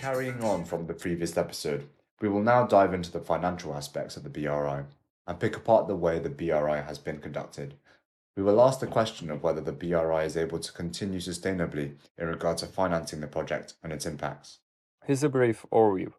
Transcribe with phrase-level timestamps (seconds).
[0.00, 1.88] Carrying on from the previous episode,
[2.20, 4.84] we will now dive into the financial aspects of the BRI
[5.26, 7.74] and pick apart the way the BRI has been conducted.
[8.36, 12.28] We will ask the question of whether the BRI is able to continue sustainably in
[12.28, 14.60] regard to financing the project and its impacts.
[15.04, 16.12] Here's a brief overview.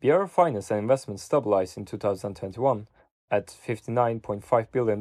[0.00, 2.86] BRI finance and investment stabilized in 2021
[3.32, 5.00] at $59.5 billion,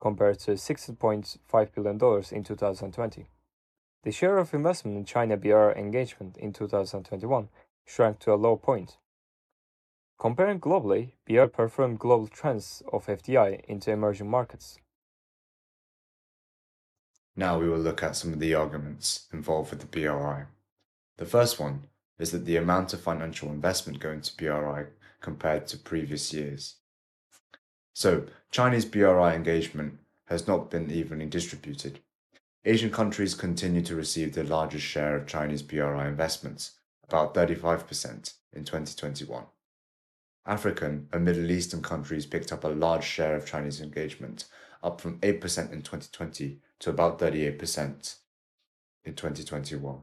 [0.00, 3.26] compared to $60.5 billion in 2020.
[4.02, 7.50] The share of investment in China BR engagement in 2021
[7.84, 8.96] shrank to a low point.
[10.18, 14.78] Comparing globally, BR performed global trends of FDI into emerging markets.
[17.36, 20.44] Now we will look at some of the arguments involved with the BRI.
[21.18, 21.84] The first one
[22.18, 24.86] is that the amount of financial investment going to BRI
[25.20, 26.76] compared to previous years.
[27.92, 32.00] So, Chinese BRI engagement has not been evenly distributed.
[32.64, 36.72] Asian countries continue to receive the largest share of Chinese BRI investments,
[37.08, 39.46] about 35% in 2021.
[40.44, 44.44] African and Middle Eastern countries picked up a large share of Chinese engagement,
[44.82, 48.16] up from 8% in 2020 to about 38%
[49.04, 50.00] in 2021.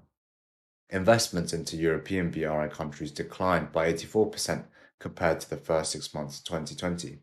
[0.90, 4.64] Investments into European BRI countries declined by 84%
[5.00, 7.20] compared to the first six months of 2020.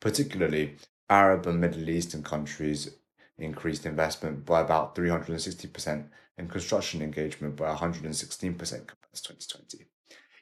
[0.00, 0.76] Particularly,
[1.08, 2.99] Arab and Middle Eastern countries
[3.40, 6.06] increased investment by about 360%
[6.38, 9.86] and construction engagement by 116% compared to 2020.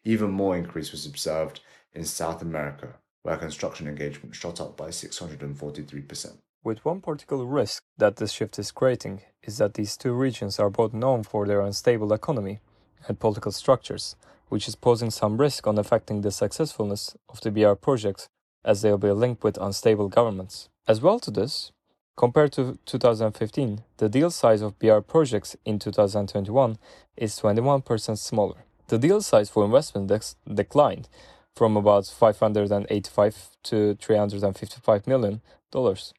[0.05, 1.61] Even more increase was observed
[1.93, 6.39] in South America, where construction engagement shot up by 643%.
[6.65, 10.71] With one particular risk that this shift is creating is that these two regions are
[10.71, 12.61] both known for their unstable economy
[13.07, 14.17] and political structures,
[14.49, 18.29] which is posing some risk on affecting the successfulness of the BR projects
[18.65, 20.69] as they will be linked with unstable governments.
[20.87, 21.73] As well to this,
[22.19, 26.77] compared to 2015, the deal size of BR projects in 2021
[27.17, 28.65] is 21% smaller.
[28.89, 30.11] The deal size for investment
[30.53, 31.09] declined
[31.55, 35.41] from about 585 to 355 million
[35.71, 36.13] dollars,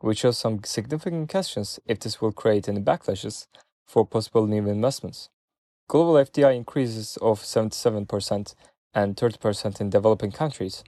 [0.00, 3.46] which shows some significant questions if this will create any backlashes
[3.86, 5.28] for possible new investments.
[5.86, 8.54] Global FDI increases of 77%
[8.94, 10.82] and 30% in developing countries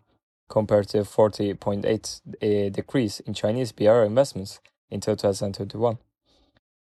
[0.49, 4.61] compared to 40.8 uh, decrease in Chinese BR investments
[4.91, 5.99] in 2021.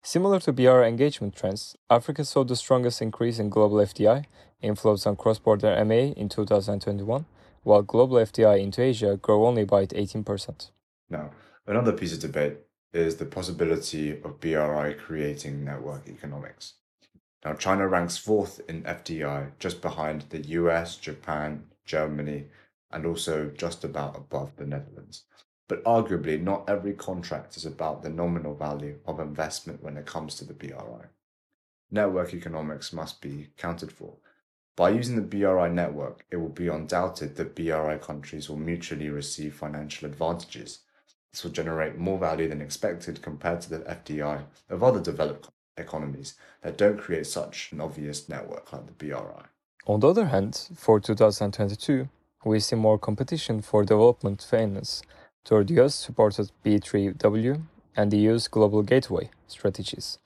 [0.04, 4.26] Similar to BR engagement trends, Africa saw the strongest increase in global FDI
[4.64, 7.26] inflows on cross-border MA in 2021,
[7.64, 10.72] while global FDI into Asia grew only by 18%.
[11.10, 11.32] Now,
[11.66, 12.58] another piece of debate
[12.94, 16.76] is the possibility of BRI creating network economics.
[17.44, 22.46] Now, China ranks fourth in FDI, just behind the US, Japan, Germany,
[22.92, 25.24] and also just about above the Netherlands.
[25.68, 30.36] But arguably, not every contract is about the nominal value of investment when it comes
[30.36, 31.08] to the BRI.
[31.92, 34.16] Network economics must be counted for.
[34.76, 39.56] By using the BRI network, it will be undoubted that BRI countries will mutually receive
[39.56, 40.80] financial advantages.
[41.32, 46.36] This will generate more value than expected compared to the FDI of other developed economies
[46.62, 49.46] that don't create such an obvious network like the BRI.
[49.88, 52.08] On the other hand, for 2022,
[52.48, 55.04] we see more competition for development finance
[55.44, 57.62] toward US supported B3W
[57.96, 60.18] and the EU's Global Gateway strategies,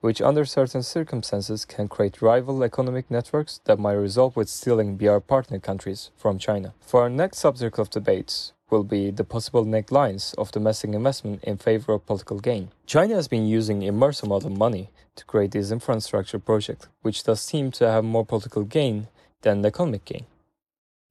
[0.00, 5.18] which under certain circumstances can create rival economic networks that might result with stealing BR
[5.18, 6.74] partner countries from China.
[6.80, 11.56] For our next subject of debate will be the possible necklines of domestic investment in
[11.56, 12.70] favor of political gain.
[12.86, 17.40] China has been using immense amount of money to create this infrastructure project, which does
[17.40, 19.06] seem to have more political gain
[19.42, 20.26] than economic gain.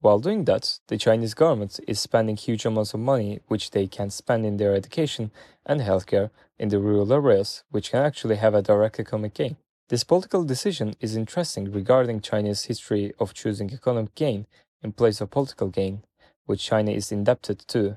[0.04, 4.10] While doing that, the Chinese government is spending huge amounts of money which they can
[4.10, 5.30] spend in their education
[5.64, 6.28] and healthcare
[6.58, 9.56] in the rural areas, which can actually have a direct economic gain.
[9.88, 14.46] This political decision is interesting regarding China's history of choosing economic gain
[14.82, 16.02] in place of political gain,
[16.44, 17.96] which China is indebted to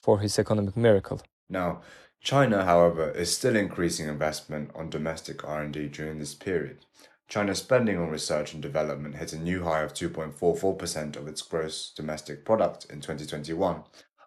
[0.00, 1.20] for his economic miracle.
[1.48, 1.80] Now,
[2.20, 6.86] China, however, is still increasing investment on domestic R&D during this period.
[7.30, 11.92] China's spending on research and development hit a new high of 2.44% of its gross
[11.94, 13.84] domestic product in 2021,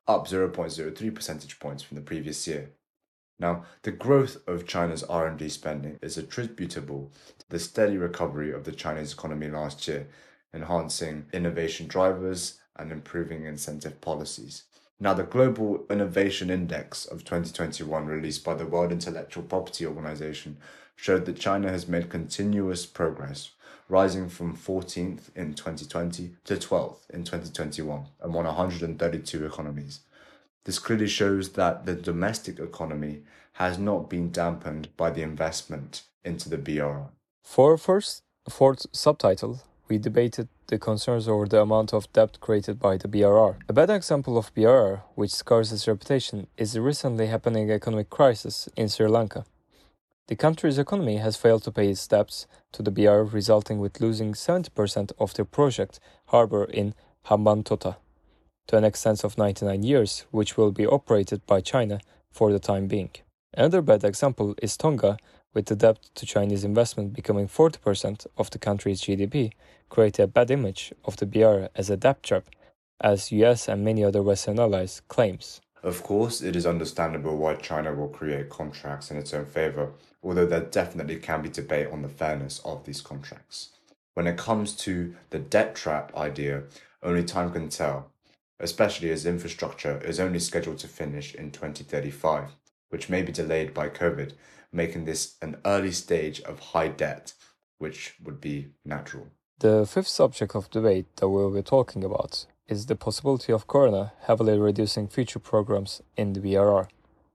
[0.07, 2.71] up 0.03 percentage points from the previous year.
[3.37, 8.71] Now, the growth of China's R&D spending is attributable to the steady recovery of the
[8.71, 10.07] Chinese economy last year,
[10.53, 14.63] enhancing innovation drivers and improving incentive policies.
[14.99, 20.57] Now, the Global Innovation Index of 2021, released by the World Intellectual Property Organization,
[20.95, 23.51] showed that China has made continuous progress,
[23.89, 29.99] rising from 14th in 2020 to 12th in 2021 among 132 economies.
[30.65, 33.23] This clearly shows that the domestic economy
[33.53, 37.09] has not been dampened by the investment into the BRI.
[37.43, 42.97] For first fourth subtitle, we debated the concerns over the amount of debt created by
[42.97, 43.57] the BRR.
[43.67, 48.69] A bad example of BRR, which scars its reputation, is the recently happening economic crisis
[48.75, 49.45] in Sri Lanka.
[50.27, 54.33] The country's economy has failed to pay its debts to the BRR, resulting with losing
[54.33, 56.93] 70% of their project harbor in
[57.25, 57.97] Hambantota
[58.67, 61.99] to an extent of 99 years, which will be operated by China
[62.31, 63.09] for the time being.
[63.53, 65.17] Another bad example is Tonga,
[65.53, 69.51] with the debt to Chinese investment becoming 40% of the country's GDP,
[69.89, 72.45] create a bad image of the BR as a debt trap,
[73.01, 75.61] as US and many other Western allies claims.
[75.83, 79.91] Of course, it is understandable why China will create contracts in its own favor,
[80.23, 83.69] although there definitely can be debate on the fairness of these contracts.
[84.13, 86.63] When it comes to the debt trap idea,
[87.01, 88.11] only time can tell,
[88.59, 92.51] especially as infrastructure is only scheduled to finish in 2035,
[92.89, 94.33] which may be delayed by COVID,
[94.73, 97.33] making this an early stage of high debt,
[97.77, 99.27] which would be natural.
[99.59, 104.13] The fifth subject of debate that we'll be talking about is the possibility of Corona
[104.21, 106.87] heavily reducing future programs in the BRR.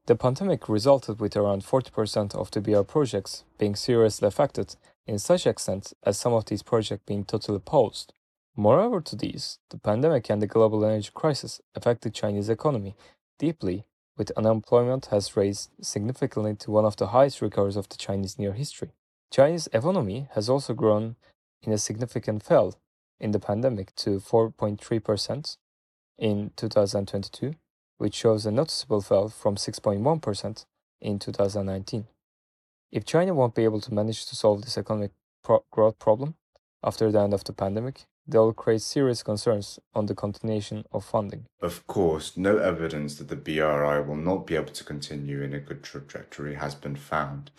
[0.06, 4.76] The pandemic resulted with around 40% of the BR projects being seriously affected
[5.06, 8.12] in such extent as some of these projects being totally paused.
[8.56, 12.96] Moreover to these, the pandemic and the global energy crisis affected Chinese economy
[13.38, 13.86] deeply,
[14.18, 18.52] with unemployment has raised significantly to one of the highest records of the Chinese near
[18.52, 18.90] history.
[19.30, 21.16] Chinese economy has also grown
[21.62, 22.74] in a significant fall
[23.20, 25.56] in the pandemic to 4.3%
[26.18, 27.54] in 2022,
[27.98, 30.64] which shows a noticeable fall from 6.1%
[31.00, 32.06] in 2019.
[32.90, 35.12] If China won't be able to manage to solve this economic
[35.44, 36.34] pro- growth problem
[36.82, 41.46] after the end of the pandemic, they'll create serious concerns on the continuation of funding.
[41.60, 45.58] Of course, no evidence that the BRI will not be able to continue in a
[45.58, 47.50] good trajectory has been found,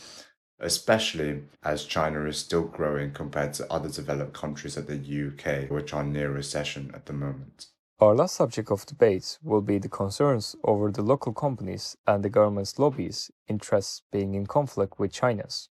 [0.60, 5.94] especially as China is still growing compared to other developed countries like the UK, which
[5.94, 7.68] are near recession at the moment.
[8.00, 12.30] Our last subject of debate will be the concerns over the local companies and the
[12.30, 15.68] government's lobbies' interests being in conflict with China's.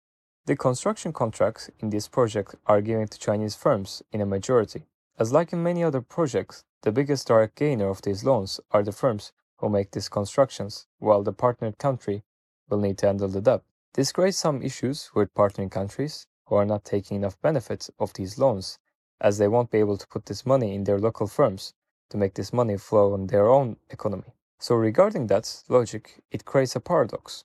[0.48, 4.86] The construction contracts in this project are given to Chinese firms in a majority.
[5.18, 8.90] As like in many other projects, the biggest direct gainer of these loans are the
[8.90, 12.22] firms who make these constructions, while the partnered country
[12.70, 13.60] will need to handle the debt.
[13.92, 18.38] This creates some issues with partnering countries who are not taking enough benefits of these
[18.38, 18.78] loans,
[19.20, 21.74] as they won't be able to put this money in their local firms
[22.08, 24.32] to make this money flow on their own economy.
[24.58, 27.44] So regarding that logic, it creates a paradox.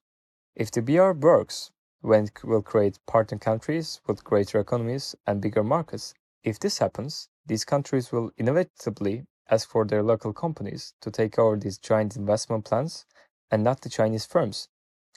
[0.56, 1.72] If the BR works,
[2.04, 6.14] will create partner countries with greater economies and bigger markets.
[6.44, 11.56] If this happens, these countries will inevitably ask for their local companies to take over
[11.56, 13.06] these giant investment plans
[13.50, 14.68] and not the Chinese firms,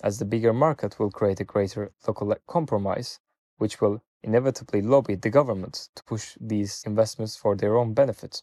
[0.02, 3.18] as the bigger market will create a greater local compromise,
[3.58, 8.42] which will inevitably lobby the government to push these investments for their own benefit.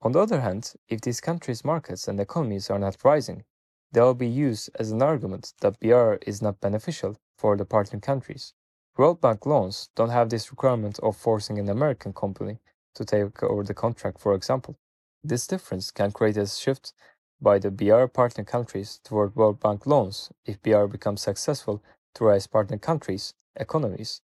[0.00, 3.44] On the other hand, if these countries' markets and economies are not rising,
[3.92, 7.98] they will be used as an argument that BR is not beneficial for the partner
[7.98, 8.54] countries.
[8.96, 12.60] World Bank loans don't have this requirement of forcing an American company
[12.94, 14.78] to take over the contract, for example.
[15.24, 16.92] This difference can create a shift
[17.40, 21.82] by the BR partner countries toward World Bank loans if BR becomes successful
[22.14, 24.20] to raise partner countries' economies.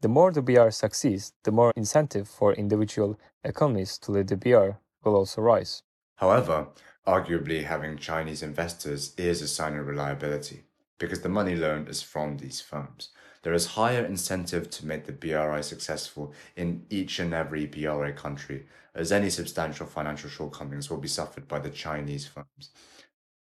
[0.00, 4.70] The more the BR succeeds, the more incentive for individual economies to lead the BR
[5.02, 5.82] will also rise.
[6.16, 6.68] However,
[7.06, 10.62] Arguably, having Chinese investors is a sign of reliability
[10.98, 13.10] because the money loaned is from these firms.
[13.42, 18.66] There is higher incentive to make the BRI successful in each and every BRI country,
[18.94, 22.70] as any substantial financial shortcomings will be suffered by the Chinese firms.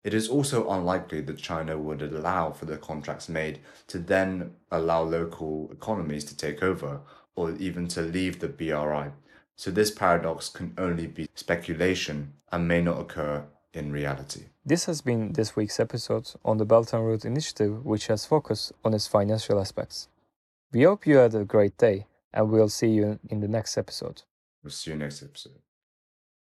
[0.02, 5.02] It is also unlikely that China would allow for the contracts made to then allow
[5.02, 7.02] local economies to take over
[7.36, 9.10] or even to leave the BRI
[9.60, 14.44] so this paradox can only be speculation and may not occur in reality.
[14.64, 18.72] This has been this week's episode on the Belt and Road Initiative, which has focused
[18.84, 20.08] on its financial aspects.
[20.70, 24.22] We hope you had a great day, and we'll see you in the next episode.
[24.62, 25.62] We'll see you next episode.